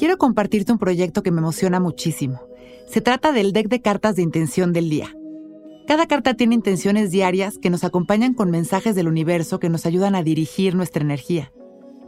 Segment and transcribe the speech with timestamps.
[0.00, 2.40] quiero compartirte un proyecto que me emociona muchísimo.
[2.88, 5.14] Se trata del deck de cartas de intención del día.
[5.86, 10.14] Cada carta tiene intenciones diarias que nos acompañan con mensajes del universo que nos ayudan
[10.14, 11.52] a dirigir nuestra energía.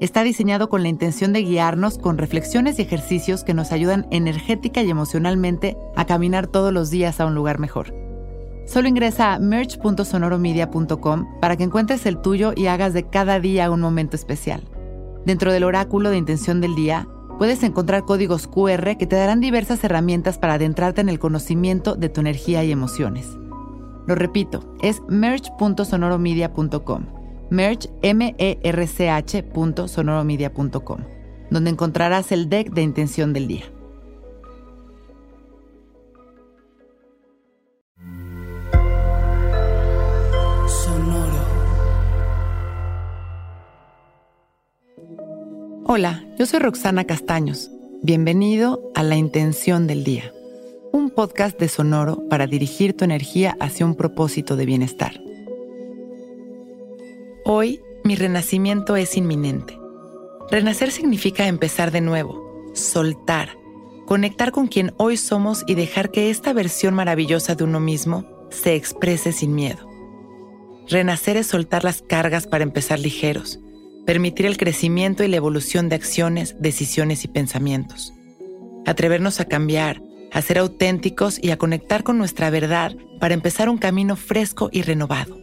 [0.00, 4.82] Está diseñado con la intención de guiarnos con reflexiones y ejercicios que nos ayudan energética
[4.82, 7.94] y emocionalmente a caminar todos los días a un lugar mejor.
[8.66, 13.82] Solo ingresa a merch.sonoromedia.com para que encuentres el tuyo y hagas de cada día un
[13.82, 14.62] momento especial.
[15.26, 17.06] Dentro del oráculo de intención del día,
[17.42, 22.08] puedes encontrar códigos QR que te darán diversas herramientas para adentrarte en el conocimiento de
[22.08, 23.36] tu energía y emociones.
[24.06, 27.06] Lo repito, es merch.sonoromedia.com.
[27.50, 31.04] Merch, m e r c -H
[31.50, 33.64] donde encontrarás el deck de intención del día.
[45.84, 47.70] Hola, yo soy Roxana Castaños.
[48.02, 50.32] Bienvenido a La Intención del Día,
[50.90, 55.20] un podcast de Sonoro para dirigir tu energía hacia un propósito de bienestar.
[57.44, 59.78] Hoy, mi renacimiento es inminente.
[60.50, 63.56] Renacer significa empezar de nuevo, soltar,
[64.04, 68.74] conectar con quien hoy somos y dejar que esta versión maravillosa de uno mismo se
[68.74, 69.88] exprese sin miedo.
[70.88, 73.60] Renacer es soltar las cargas para empezar ligeros
[74.06, 78.12] permitir el crecimiento y la evolución de acciones, decisiones y pensamientos.
[78.84, 83.78] Atrevernos a cambiar, a ser auténticos y a conectar con nuestra verdad para empezar un
[83.78, 85.38] camino fresco y renovado.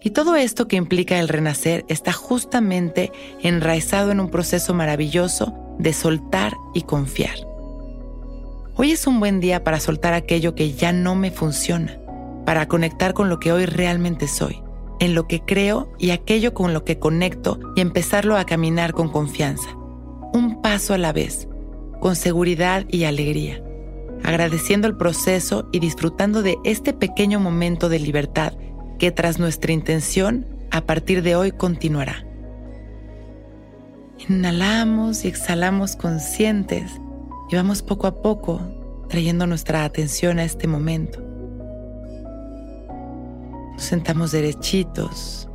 [0.00, 3.10] Y todo esto que implica el renacer está justamente
[3.42, 7.36] enraizado en un proceso maravilloso de soltar y confiar.
[8.76, 11.98] Hoy es un buen día para soltar aquello que ya no me funciona,
[12.46, 14.62] para conectar con lo que hoy realmente soy
[15.00, 19.08] en lo que creo y aquello con lo que conecto y empezarlo a caminar con
[19.08, 19.68] confianza.
[20.32, 21.48] Un paso a la vez,
[22.00, 23.62] con seguridad y alegría,
[24.24, 28.54] agradeciendo el proceso y disfrutando de este pequeño momento de libertad
[28.98, 32.24] que tras nuestra intención, a partir de hoy continuará.
[34.28, 36.90] Inhalamos y exhalamos conscientes
[37.50, 38.60] y vamos poco a poco
[39.08, 41.27] trayendo nuestra atención a este momento
[43.78, 45.48] sentamos derechitos.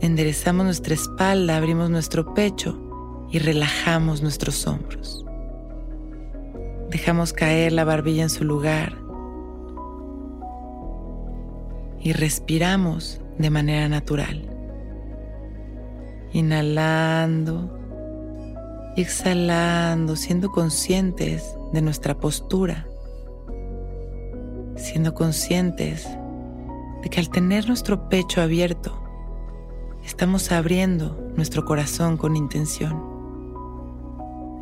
[0.00, 2.78] Enderezamos nuestra espalda, abrimos nuestro pecho
[3.30, 5.26] y relajamos nuestros hombros.
[6.88, 8.96] Dejamos caer la barbilla en su lugar
[12.00, 14.46] y respiramos de manera natural.
[16.32, 17.78] Inhalando
[18.96, 22.86] y exhalando, siendo conscientes de nuestra postura,
[24.76, 26.08] siendo conscientes
[27.02, 29.00] de que al tener nuestro pecho abierto,
[30.04, 33.02] estamos abriendo nuestro corazón con intención.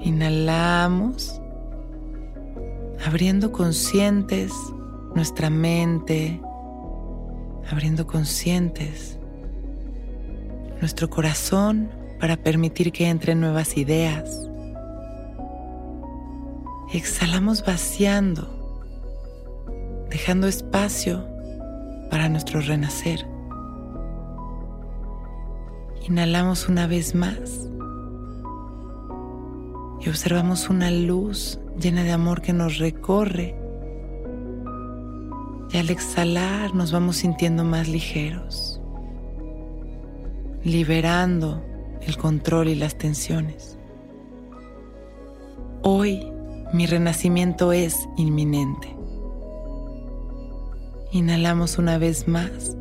[0.00, 1.41] Inhalamos,
[3.04, 4.53] abriendo conscientes
[5.15, 6.41] nuestra mente,
[7.71, 9.19] abriendo conscientes
[10.81, 11.91] nuestro corazón
[12.21, 14.48] para permitir que entren nuevas ideas.
[16.93, 18.48] Exhalamos vaciando,
[20.09, 21.38] dejando espacio
[22.11, 23.27] para nuestro renacer.
[26.07, 27.69] Inhalamos una vez más
[30.01, 33.55] y observamos una luz llena de amor que nos recorre.
[35.71, 38.81] Y al exhalar nos vamos sintiendo más ligeros,
[40.65, 41.63] liberando
[42.01, 43.79] el control y las tensiones.
[45.83, 46.33] Hoy
[46.73, 48.97] mi renacimiento es inminente.
[51.11, 52.77] Inhalamos una vez más,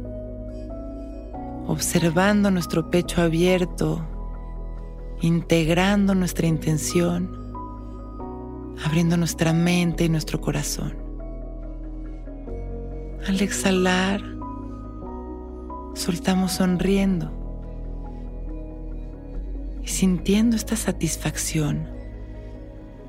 [1.65, 4.05] observando nuestro pecho abierto,
[5.21, 7.53] integrando nuestra intención,
[8.83, 10.93] abriendo nuestra mente y nuestro corazón.
[13.25, 14.21] Al exhalar,
[15.93, 17.31] soltamos sonriendo
[19.81, 21.87] y sintiendo esta satisfacción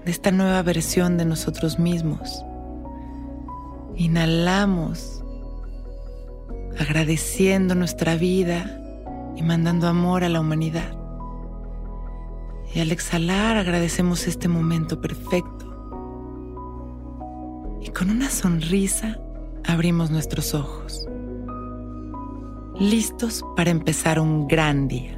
[0.05, 2.44] de esta nueva versión de nosotros mismos
[3.99, 5.25] Inhalamos,
[6.79, 8.81] agradeciendo nuestra vida
[9.35, 10.97] y mandando amor a la humanidad.
[12.73, 15.67] Y al exhalar agradecemos este momento perfecto.
[17.81, 19.19] Y con una sonrisa
[19.67, 21.05] abrimos nuestros ojos,
[22.79, 25.18] listos para empezar un gran día.